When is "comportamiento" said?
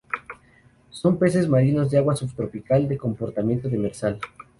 2.97-3.69